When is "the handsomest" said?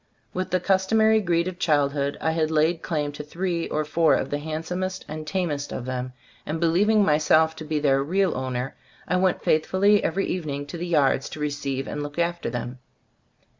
4.31-5.05